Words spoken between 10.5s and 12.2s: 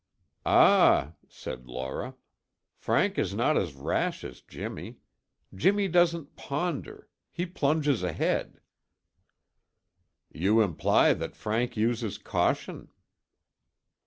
imply that Frank uses